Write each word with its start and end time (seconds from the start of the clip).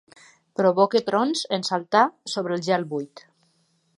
Provoca 0.59 1.01
trons 1.09 1.43
en 1.59 1.67
saltar 1.69 2.03
sobre 2.37 2.59
gel 2.69 2.89
buit. 2.95 3.25